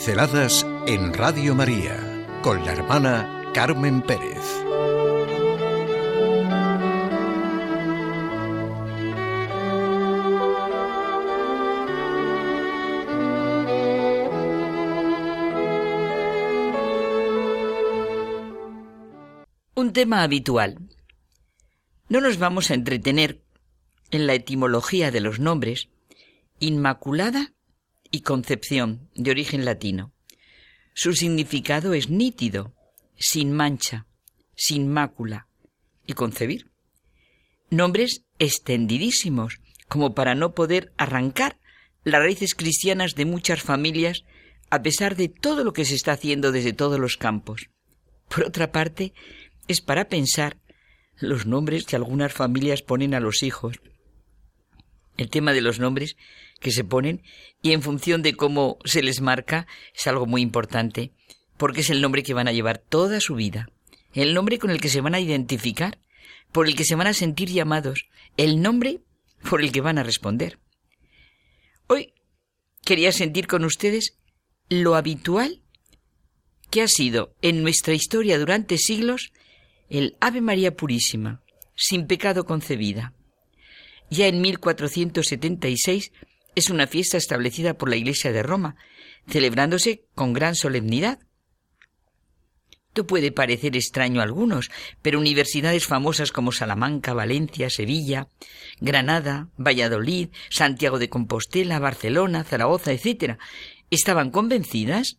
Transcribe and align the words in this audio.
Pinceladas 0.00 0.66
en 0.86 1.12
Radio 1.12 1.54
María 1.54 2.26
con 2.42 2.64
la 2.64 2.72
hermana 2.72 3.44
Carmen 3.52 4.00
Pérez. 4.00 4.38
Un 19.74 19.92
tema 19.92 20.22
habitual. 20.22 20.78
No 22.08 22.22
nos 22.22 22.38
vamos 22.38 22.70
a 22.70 22.74
entretener 22.74 23.42
en 24.10 24.26
la 24.26 24.32
etimología 24.32 25.10
de 25.10 25.20
los 25.20 25.40
nombres 25.40 25.90
Inmaculada 26.58 27.52
y 28.10 28.22
Concepción, 28.22 29.08
de 29.14 29.30
origen 29.30 29.64
latino. 29.64 30.12
Su 30.94 31.14
significado 31.14 31.94
es 31.94 32.10
nítido, 32.10 32.74
sin 33.16 33.52
mancha, 33.52 34.06
sin 34.54 34.88
mácula, 34.88 35.46
y 36.06 36.14
concebir. 36.14 36.70
Nombres 37.70 38.24
extendidísimos, 38.38 39.60
como 39.88 40.14
para 40.14 40.34
no 40.34 40.54
poder 40.54 40.92
arrancar 40.96 41.58
las 42.04 42.20
raíces 42.20 42.54
cristianas 42.54 43.14
de 43.14 43.24
muchas 43.24 43.62
familias 43.62 44.24
a 44.70 44.82
pesar 44.82 45.16
de 45.16 45.28
todo 45.28 45.64
lo 45.64 45.72
que 45.72 45.84
se 45.84 45.94
está 45.94 46.12
haciendo 46.12 46.52
desde 46.52 46.72
todos 46.72 46.98
los 46.98 47.16
campos. 47.16 47.70
Por 48.28 48.44
otra 48.44 48.70
parte, 48.70 49.12
es 49.66 49.80
para 49.80 50.08
pensar 50.08 50.58
los 51.18 51.46
nombres 51.46 51.84
que 51.84 51.96
algunas 51.96 52.32
familias 52.32 52.82
ponen 52.82 53.14
a 53.14 53.20
los 53.20 53.42
hijos. 53.42 53.80
El 55.20 55.28
tema 55.28 55.52
de 55.52 55.60
los 55.60 55.78
nombres 55.78 56.16
que 56.60 56.70
se 56.70 56.82
ponen 56.82 57.22
y 57.60 57.72
en 57.72 57.82
función 57.82 58.22
de 58.22 58.34
cómo 58.36 58.78
se 58.86 59.02
les 59.02 59.20
marca 59.20 59.66
es 59.94 60.06
algo 60.06 60.24
muy 60.24 60.40
importante 60.40 61.12
porque 61.58 61.82
es 61.82 61.90
el 61.90 62.00
nombre 62.00 62.22
que 62.22 62.32
van 62.32 62.48
a 62.48 62.52
llevar 62.52 62.78
toda 62.78 63.20
su 63.20 63.34
vida, 63.34 63.68
el 64.14 64.32
nombre 64.32 64.58
con 64.58 64.70
el 64.70 64.80
que 64.80 64.88
se 64.88 65.02
van 65.02 65.14
a 65.14 65.20
identificar, 65.20 65.98
por 66.52 66.66
el 66.66 66.74
que 66.74 66.86
se 66.86 66.94
van 66.94 67.06
a 67.06 67.12
sentir 67.12 67.50
llamados, 67.50 68.06
el 68.38 68.62
nombre 68.62 69.02
por 69.46 69.60
el 69.60 69.72
que 69.72 69.82
van 69.82 69.98
a 69.98 70.04
responder. 70.04 70.58
Hoy 71.86 72.14
quería 72.82 73.12
sentir 73.12 73.46
con 73.46 73.66
ustedes 73.66 74.16
lo 74.70 74.94
habitual 74.94 75.60
que 76.70 76.80
ha 76.80 76.88
sido 76.88 77.34
en 77.42 77.62
nuestra 77.62 77.92
historia 77.92 78.38
durante 78.38 78.78
siglos 78.78 79.34
el 79.90 80.16
Ave 80.18 80.40
María 80.40 80.74
Purísima, 80.74 81.42
sin 81.76 82.06
pecado 82.06 82.46
concebida. 82.46 83.12
Ya 84.10 84.26
en 84.26 84.40
1476 84.40 86.12
es 86.56 86.70
una 86.70 86.86
fiesta 86.86 87.16
establecida 87.16 87.74
por 87.74 87.88
la 87.88 87.96
Iglesia 87.96 88.32
de 88.32 88.42
Roma, 88.42 88.76
celebrándose 89.28 90.04
con 90.14 90.32
gran 90.32 90.56
solemnidad. 90.56 91.20
Esto 92.88 93.06
puede 93.06 93.30
parecer 93.30 93.76
extraño 93.76 94.20
a 94.20 94.24
algunos, 94.24 94.68
pero 95.00 95.20
universidades 95.20 95.86
famosas 95.86 96.32
como 96.32 96.50
Salamanca, 96.50 97.14
Valencia, 97.14 97.70
Sevilla, 97.70 98.26
Granada, 98.80 99.48
Valladolid, 99.56 100.30
Santiago 100.50 100.98
de 100.98 101.08
Compostela, 101.08 101.78
Barcelona, 101.78 102.42
Zaragoza, 102.42 102.92
etc., 102.92 103.38
estaban 103.90 104.30
convencidas 104.30 105.18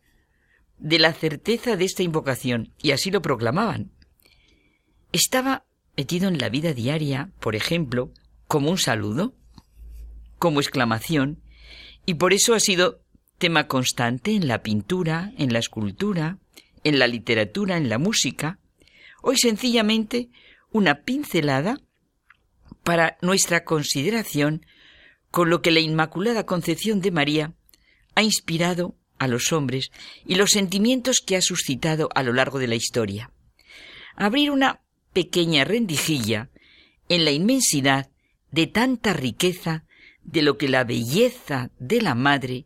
de 0.79 0.99
la 0.99 1.13
certeza 1.13 1.77
de 1.77 1.85
esta 1.85 2.03
invocación 2.03 2.73
y 2.81 2.91
así 2.91 3.09
lo 3.09 3.21
proclamaban. 3.21 3.91
Estaba 5.13 5.63
metido 5.95 6.27
en 6.27 6.39
la 6.39 6.49
vida 6.49 6.73
diaria, 6.73 7.29
por 7.39 7.55
ejemplo, 7.55 8.11
como 8.51 8.69
un 8.69 8.77
saludo, 8.77 9.33
como 10.37 10.59
exclamación, 10.59 11.41
y 12.05 12.15
por 12.15 12.33
eso 12.33 12.53
ha 12.53 12.59
sido 12.59 12.99
tema 13.37 13.69
constante 13.69 14.35
en 14.35 14.49
la 14.49 14.61
pintura, 14.61 15.31
en 15.37 15.53
la 15.53 15.59
escultura, 15.59 16.37
en 16.83 16.99
la 16.99 17.07
literatura, 17.07 17.77
en 17.77 17.87
la 17.87 17.97
música. 17.97 18.59
Hoy 19.21 19.37
sencillamente 19.37 20.31
una 20.69 21.03
pincelada 21.03 21.77
para 22.83 23.17
nuestra 23.21 23.63
consideración 23.63 24.65
con 25.29 25.49
lo 25.49 25.61
que 25.61 25.71
la 25.71 25.79
Inmaculada 25.79 26.45
Concepción 26.45 26.99
de 26.99 27.11
María 27.11 27.53
ha 28.15 28.21
inspirado 28.21 28.97
a 29.17 29.29
los 29.29 29.53
hombres 29.53 29.91
y 30.25 30.35
los 30.35 30.49
sentimientos 30.49 31.21
que 31.25 31.37
ha 31.37 31.41
suscitado 31.41 32.09
a 32.15 32.21
lo 32.21 32.33
largo 32.33 32.59
de 32.59 32.67
la 32.67 32.75
historia. 32.75 33.31
Abrir 34.17 34.51
una 34.51 34.81
pequeña 35.13 35.63
rendijilla 35.63 36.49
en 37.07 37.23
la 37.23 37.31
inmensidad 37.31 38.11
de 38.51 38.67
tanta 38.67 39.13
riqueza 39.13 39.85
de 40.23 40.41
lo 40.41 40.57
que 40.57 40.69
la 40.69 40.83
belleza 40.83 41.71
de 41.79 42.01
la 42.01 42.15
madre 42.15 42.65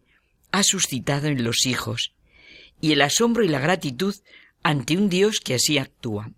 ha 0.51 0.63
suscitado 0.63 1.27
en 1.27 1.43
los 1.43 1.65
hijos 1.65 2.13
y 2.81 2.91
el 2.91 3.01
asombro 3.01 3.43
y 3.43 3.47
la 3.47 3.59
gratitud 3.59 4.15
ante 4.63 4.97
un 4.97 5.09
Dios 5.09 5.39
que 5.39 5.55
así 5.55 5.77
actúa. 5.77 6.31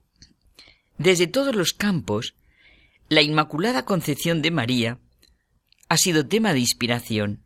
Desde 0.98 1.28
todos 1.28 1.56
los 1.56 1.74
campos, 1.74 2.36
la 3.10 3.22
Inmaculada 3.22 3.86
Concepción 3.86 4.42
de 4.42 4.52
María 4.52 5.00
ha 5.90 5.98
sido 5.98 6.28
tema 6.28 6.54
de 6.54 6.60
inspiración. 6.60 7.44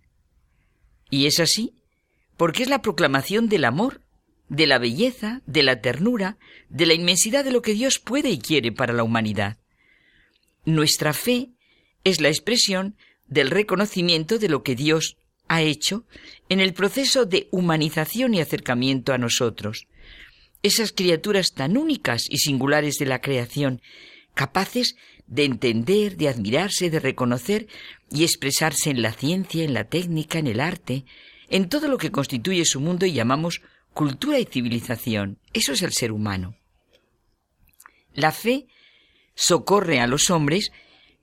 Y 1.10 1.28
es 1.28 1.40
así 1.40 1.76
porque 2.38 2.64
es 2.64 2.70
la 2.70 2.82
proclamación 2.82 3.50
del 3.50 3.66
amor, 3.66 4.02
de 4.50 4.66
la 4.66 4.80
belleza, 4.80 5.42
de 5.46 5.64
la 5.64 5.82
ternura, 5.82 6.38
de 6.70 6.86
la 6.86 6.94
inmensidad 6.94 7.44
de 7.46 7.52
lo 7.52 7.62
que 7.62 7.74
Dios 7.74 8.00
puede 8.00 8.32
y 8.32 8.40
quiere 8.40 8.72
para 8.72 8.94
la 8.94 9.04
humanidad. 9.04 9.58
Nuestra 10.66 11.14
fe 11.14 11.52
es 12.04 12.22
la 12.22 12.30
expresión 12.30 12.96
del 13.28 13.50
reconocimiento 13.50 14.40
de 14.40 14.50
lo 14.50 14.64
que 14.64 14.76
Dios 14.76 15.18
ha 15.48 15.62
hecho 15.62 16.06
en 16.50 16.60
el 16.60 16.74
proceso 16.74 17.26
de 17.26 17.48
humanización 17.52 18.34
y 18.34 18.42
acercamiento 18.42 19.14
a 19.14 19.18
nosotros. 19.18 19.88
Esas 20.64 20.92
criaturas 20.92 21.54
tan 21.54 21.78
únicas 21.78 22.28
y 22.30 22.38
singulares 22.38 22.98
de 22.98 23.06
la 23.06 23.22
creación, 23.22 23.82
capaces 24.34 24.96
de 25.28 25.46
entender, 25.46 26.18
de 26.18 26.28
admirarse, 26.28 26.90
de 26.90 27.00
reconocer 27.00 27.68
y 28.10 28.24
expresarse 28.24 28.90
en 28.90 29.02
la 29.02 29.14
ciencia, 29.14 29.64
en 29.64 29.74
la 29.74 29.86
técnica, 29.86 30.40
en 30.40 30.48
el 30.48 30.60
arte, 30.60 31.06
en 31.50 31.70
todo 31.70 31.88
lo 31.88 31.98
que 31.98 32.12
constituye 32.12 32.66
su 32.66 32.80
mundo 32.80 33.06
y 33.06 33.14
llamamos 33.14 33.62
cultura 33.94 34.40
y 34.40 34.46
civilización. 34.46 35.38
Eso 35.54 35.74
es 35.74 35.82
el 35.82 35.94
ser 35.94 36.12
humano. 36.12 36.56
La 38.14 38.32
fe 38.32 38.68
socorre 39.36 40.00
a 40.00 40.08
los 40.08 40.30
hombres 40.30 40.72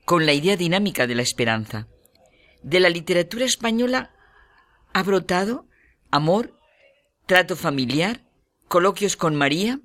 con 0.09 0.25
la 0.25 0.33
idea 0.33 0.57
dinámica 0.57 1.07
de 1.07 1.15
la 1.15 1.21
esperanza 1.21 1.87
de 2.63 2.81
la 2.81 2.89
literatura 2.89 3.45
española 3.45 4.11
ha 4.95 5.03
brotado 5.03 5.69
amor, 6.11 6.59
trato 7.27 7.57
familiar, 7.57 8.25
coloquios 8.69 9.17
con 9.17 9.37
María. 9.37 9.83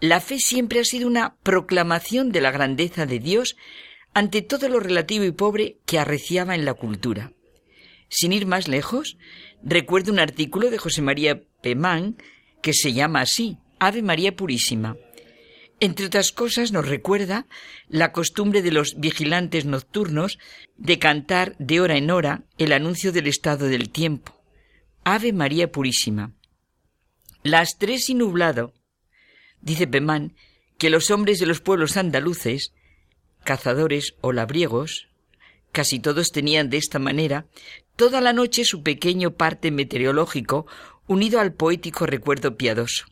La 0.00 0.20
fe 0.20 0.38
siempre 0.38 0.80
ha 0.80 0.84
sido 0.84 1.06
una 1.06 1.36
proclamación 1.42 2.32
de 2.32 2.40
la 2.40 2.52
grandeza 2.52 3.04
de 3.04 3.18
Dios 3.18 3.54
ante 4.14 4.40
todo 4.40 4.70
lo 4.70 4.80
relativo 4.80 5.24
y 5.24 5.32
pobre 5.32 5.76
que 5.84 5.98
arreciaba 5.98 6.54
en 6.54 6.64
la 6.64 6.72
cultura. 6.72 7.34
Sin 8.08 8.32
ir 8.32 8.46
más 8.46 8.66
lejos, 8.66 9.18
recuerdo 9.62 10.10
un 10.10 10.20
artículo 10.20 10.70
de 10.70 10.78
José 10.78 11.02
María 11.02 11.42
Pemán 11.60 12.16
que 12.62 12.72
se 12.72 12.94
llama 12.94 13.20
así, 13.20 13.58
Ave 13.78 14.00
María 14.00 14.34
Purísima, 14.34 14.96
entre 15.82 16.06
otras 16.06 16.30
cosas, 16.30 16.70
nos 16.70 16.86
recuerda 16.86 17.48
la 17.88 18.12
costumbre 18.12 18.62
de 18.62 18.70
los 18.70 18.94
vigilantes 19.00 19.64
nocturnos 19.64 20.38
de 20.76 21.00
cantar 21.00 21.56
de 21.58 21.80
hora 21.80 21.96
en 21.96 22.12
hora 22.12 22.44
el 22.56 22.72
anuncio 22.72 23.10
del 23.10 23.26
estado 23.26 23.66
del 23.66 23.90
tiempo. 23.90 24.40
Ave 25.02 25.32
María 25.32 25.72
Purísima. 25.72 26.34
Las 27.42 27.78
tres 27.78 28.08
y 28.10 28.14
nublado. 28.14 28.72
Dice 29.60 29.88
Pemán 29.88 30.36
que 30.78 30.88
los 30.88 31.10
hombres 31.10 31.40
de 31.40 31.46
los 31.46 31.60
pueblos 31.60 31.96
andaluces, 31.96 32.72
cazadores 33.42 34.14
o 34.20 34.30
labriegos, 34.30 35.08
casi 35.72 35.98
todos 35.98 36.30
tenían 36.30 36.70
de 36.70 36.76
esta 36.76 37.00
manera 37.00 37.46
toda 37.96 38.20
la 38.20 38.32
noche 38.32 38.64
su 38.64 38.84
pequeño 38.84 39.32
parte 39.32 39.72
meteorológico 39.72 40.64
unido 41.08 41.40
al 41.40 41.54
poético 41.54 42.06
recuerdo 42.06 42.56
piadoso. 42.56 43.06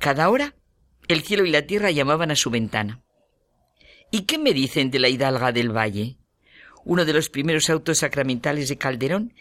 Cada 0.00 0.28
hora 0.28 0.56
el 1.08 1.22
cielo 1.22 1.44
y 1.44 1.50
la 1.50 1.62
tierra 1.62 1.90
llamaban 1.90 2.30
a 2.30 2.36
su 2.36 2.50
ventana. 2.50 3.02
¿Y 4.10 4.22
qué 4.22 4.38
me 4.38 4.52
dicen 4.52 4.90
de 4.90 4.98
la 4.98 5.08
hidalga 5.08 5.52
del 5.52 5.76
valle? 5.76 6.18
Uno 6.84 7.04
de 7.04 7.12
los 7.12 7.30
primeros 7.30 7.70
autos 7.70 7.98
sacramentales 7.98 8.68
de 8.68 8.76
Calderón, 8.76 9.34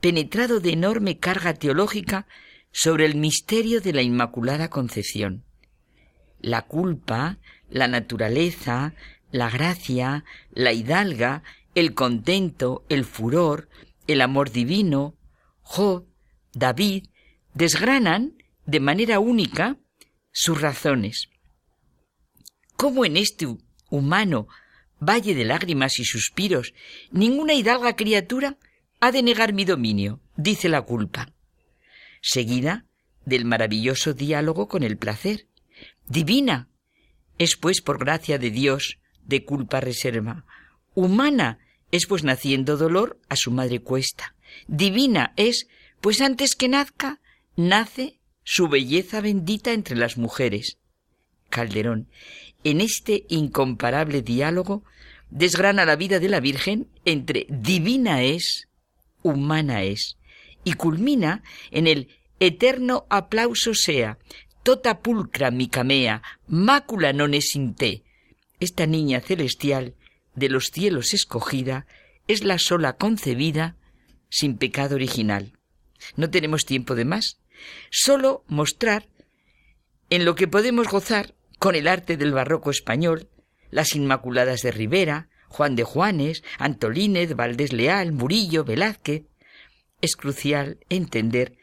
penetrado 0.00 0.60
de 0.60 0.72
enorme 0.72 1.18
carga 1.18 1.54
teológica 1.54 2.26
sobre 2.72 3.06
el 3.06 3.16
misterio 3.16 3.80
de 3.80 3.92
la 3.92 4.02
Inmaculada 4.02 4.70
Concepción. 4.70 5.44
La 6.40 6.62
culpa, 6.62 7.38
la 7.68 7.88
naturaleza, 7.88 8.94
la 9.30 9.50
gracia, 9.50 10.24
la 10.52 10.72
hidalga, 10.72 11.42
el 11.74 11.94
contento, 11.94 12.84
el 12.88 13.04
furor, 13.04 13.68
el 14.06 14.20
amor 14.20 14.50
divino, 14.50 15.14
Job, 15.62 16.06
David, 16.52 17.08
desgranan 17.54 18.34
de 18.66 18.80
manera 18.80 19.20
única 19.20 19.76
sus 20.32 20.60
razones. 20.60 21.28
¿Cómo 22.76 23.04
en 23.04 23.16
este 23.16 23.46
humano 23.90 24.48
valle 25.00 25.34
de 25.34 25.44
lágrimas 25.44 25.98
y 25.98 26.04
suspiros 26.04 26.74
ninguna 27.10 27.54
hidalga 27.54 27.96
criatura 27.96 28.58
ha 29.00 29.12
de 29.12 29.22
negar 29.22 29.52
mi 29.52 29.64
dominio? 29.64 30.20
dice 30.36 30.68
la 30.68 30.82
culpa. 30.82 31.32
seguida 32.22 32.84
del 33.24 33.44
maravilloso 33.44 34.12
diálogo 34.12 34.68
con 34.68 34.82
el 34.82 34.96
placer. 34.96 35.46
Divina 36.06 36.68
es 37.38 37.56
pues 37.56 37.80
por 37.80 37.98
gracia 37.98 38.38
de 38.38 38.50
Dios 38.50 38.98
de 39.22 39.44
culpa 39.44 39.80
reserva. 39.80 40.44
Humana 40.94 41.58
es 41.90 42.06
pues 42.06 42.24
naciendo 42.24 42.76
dolor 42.76 43.20
a 43.28 43.36
su 43.36 43.50
madre 43.50 43.80
cuesta. 43.80 44.34
Divina 44.66 45.32
es 45.36 45.66
pues 46.00 46.20
antes 46.20 46.54
que 46.54 46.68
nazca 46.68 47.20
nace 47.56 48.19
su 48.52 48.66
belleza 48.66 49.20
bendita 49.20 49.72
entre 49.72 49.94
las 49.94 50.18
mujeres. 50.18 50.76
Calderón, 51.50 52.08
en 52.64 52.80
este 52.80 53.24
incomparable 53.28 54.22
diálogo, 54.22 54.82
desgrana 55.30 55.84
la 55.84 55.94
vida 55.94 56.18
de 56.18 56.28
la 56.28 56.40
Virgen 56.40 56.88
entre 57.04 57.46
divina 57.48 58.24
es, 58.24 58.66
humana 59.22 59.84
es, 59.84 60.18
y 60.64 60.72
culmina 60.72 61.44
en 61.70 61.86
el 61.86 62.08
eterno 62.40 63.06
aplauso 63.08 63.72
sea, 63.72 64.18
tota 64.64 64.98
pulcra 64.98 65.52
mi 65.52 65.68
camea, 65.68 66.20
mácula 66.48 67.14
non 67.14 67.38
esinte. 67.38 68.02
Esta 68.58 68.82
niña 68.90 69.22
celestial, 69.22 69.94
de 70.34 70.50
los 70.50 70.74
cielos 70.74 71.14
escogida, 71.14 71.86
es 72.26 72.42
la 72.42 72.58
sola 72.58 72.98
concebida, 72.98 73.76
sin 74.28 74.58
pecado 74.58 74.96
original. 74.96 75.54
No 76.16 76.30
tenemos 76.30 76.66
tiempo 76.66 76.96
de 76.96 77.04
más, 77.04 77.38
solo 77.90 78.44
mostrar 78.46 79.08
en 80.10 80.24
lo 80.24 80.34
que 80.34 80.48
podemos 80.48 80.88
gozar 80.88 81.34
con 81.58 81.74
el 81.74 81.86
arte 81.88 82.16
del 82.16 82.32
barroco 82.32 82.70
español, 82.70 83.28
las 83.70 83.94
Inmaculadas 83.94 84.62
de 84.62 84.72
Rivera, 84.72 85.28
Juan 85.48 85.76
de 85.76 85.84
Juanes, 85.84 86.42
Antolínez, 86.58 87.34
Valdés 87.34 87.72
Leal, 87.72 88.12
Murillo, 88.12 88.64
Velázquez. 88.64 89.24
Es 90.00 90.16
crucial 90.16 90.78
entender 90.88 91.56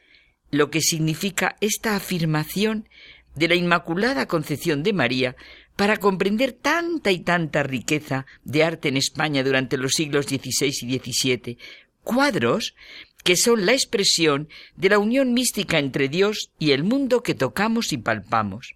lo 0.51 0.69
que 0.69 0.81
significa 0.81 1.55
esta 1.61 1.95
afirmación 1.95 2.88
de 3.35 3.47
la 3.47 3.55
Inmaculada 3.55 4.27
Concepción 4.27 4.83
de 4.83 4.94
María 4.94 5.35
para 5.75 5.97
comprender 5.97 6.53
tanta 6.53 7.11
y 7.11 7.19
tanta 7.19 7.63
riqueza 7.63 8.25
de 8.44 8.63
arte 8.63 8.89
en 8.89 8.97
España 8.97 9.44
durante 9.44 9.77
los 9.77 9.94
siglos 9.94 10.25
XVI 10.25 10.73
y 10.81 10.99
XVII, 10.99 11.57
cuadros 12.03 12.75
que 13.24 13.36
son 13.36 13.66
la 13.66 13.74
expresión 13.74 14.48
de 14.75 14.90
la 14.90 15.00
unión 15.00 15.34
mística 15.34 15.80
entre 15.80 16.08
Dios 16.10 16.52
y 16.60 16.72
el 16.72 16.84
mundo 16.84 17.24
que 17.24 17.36
tocamos 17.36 17.92
y 17.92 17.98
palpamos. 17.98 18.75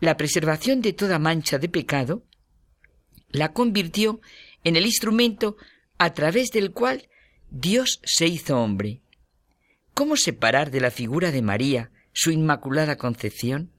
La 0.00 0.16
preservación 0.16 0.80
de 0.80 0.92
toda 0.92 1.18
mancha 1.18 1.58
de 1.58 1.68
pecado 1.68 2.24
la 3.30 3.52
convirtió 3.52 4.20
en 4.64 4.76
el 4.76 4.86
instrumento 4.86 5.56
a 5.98 6.12
través 6.14 6.50
del 6.50 6.72
cual 6.72 7.08
Dios 7.50 8.00
se 8.04 8.26
hizo 8.26 8.58
hombre. 8.58 9.00
¿Cómo 9.92 10.16
separar 10.16 10.70
de 10.70 10.80
la 10.80 10.90
figura 10.90 11.30
de 11.30 11.42
María 11.42 11.90
su 12.12 12.30
inmaculada 12.32 12.96
concepción? 12.96 13.70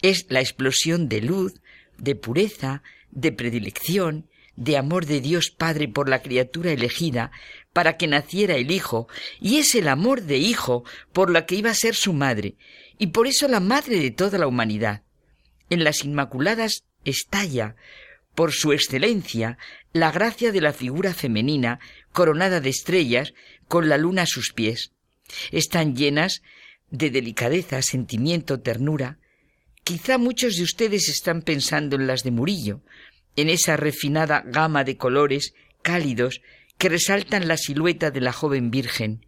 Es 0.00 0.26
la 0.30 0.40
explosión 0.40 1.08
de 1.08 1.20
luz, 1.20 1.54
de 1.98 2.16
pureza, 2.16 2.82
de 3.10 3.30
predilección, 3.30 4.28
de 4.56 4.76
amor 4.76 5.06
de 5.06 5.20
Dios 5.20 5.50
Padre 5.50 5.88
por 5.88 6.08
la 6.08 6.22
criatura 6.22 6.72
elegida 6.72 7.30
para 7.72 7.96
que 7.96 8.06
naciera 8.06 8.56
el 8.56 8.70
Hijo, 8.70 9.08
y 9.40 9.58
es 9.58 9.74
el 9.74 9.88
amor 9.88 10.22
de 10.22 10.38
Hijo 10.38 10.84
por 11.12 11.30
la 11.30 11.46
que 11.46 11.54
iba 11.54 11.70
a 11.70 11.74
ser 11.74 11.94
su 11.94 12.12
madre, 12.12 12.56
y 12.98 13.08
por 13.08 13.26
eso 13.26 13.48
la 13.48 13.60
madre 13.60 13.98
de 13.98 14.10
toda 14.10 14.38
la 14.38 14.46
humanidad. 14.46 15.02
En 15.70 15.84
las 15.84 16.04
Inmaculadas 16.04 16.84
estalla, 17.04 17.76
por 18.34 18.52
su 18.52 18.72
excelencia, 18.72 19.58
la 19.92 20.10
gracia 20.10 20.52
de 20.52 20.60
la 20.60 20.72
figura 20.72 21.14
femenina, 21.14 21.80
coronada 22.12 22.60
de 22.60 22.70
estrellas, 22.70 23.32
con 23.68 23.88
la 23.88 23.98
luna 23.98 24.22
a 24.22 24.26
sus 24.26 24.52
pies. 24.52 24.92
Están 25.50 25.96
llenas 25.96 26.42
de 26.90 27.10
delicadeza, 27.10 27.80
sentimiento, 27.82 28.60
ternura. 28.60 29.18
Quizá 29.84 30.18
muchos 30.18 30.56
de 30.56 30.62
ustedes 30.62 31.08
están 31.08 31.42
pensando 31.42 31.96
en 31.96 32.06
las 32.06 32.22
de 32.22 32.30
Murillo, 32.30 32.82
en 33.36 33.48
esa 33.48 33.76
refinada 33.76 34.42
gama 34.46 34.84
de 34.84 34.96
colores 34.96 35.54
cálidos 35.82 36.40
que 36.82 36.88
resaltan 36.88 37.46
la 37.46 37.56
silueta 37.56 38.10
de 38.10 38.20
la 38.20 38.32
joven 38.32 38.72
Virgen, 38.72 39.24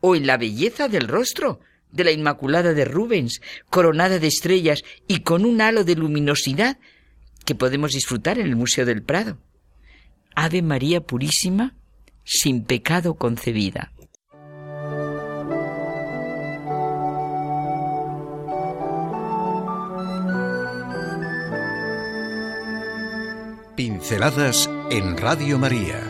o 0.00 0.16
en 0.16 0.26
la 0.26 0.36
belleza 0.36 0.86
del 0.86 1.08
rostro 1.08 1.60
de 1.90 2.04
la 2.04 2.10
Inmaculada 2.10 2.74
de 2.74 2.84
Rubens, 2.84 3.40
coronada 3.70 4.18
de 4.18 4.26
estrellas 4.26 4.82
y 5.08 5.20
con 5.20 5.46
un 5.46 5.62
halo 5.62 5.84
de 5.84 5.96
luminosidad 5.96 6.76
que 7.46 7.54
podemos 7.54 7.92
disfrutar 7.92 8.38
en 8.38 8.44
el 8.44 8.54
Museo 8.54 8.84
del 8.84 9.02
Prado. 9.02 9.38
Ave 10.34 10.60
María 10.60 11.00
Purísima, 11.00 11.74
sin 12.22 12.64
pecado 12.64 13.14
concebida. 13.14 13.94
Pinceladas 23.74 24.68
en 24.90 25.16
Radio 25.16 25.58
María 25.58 26.09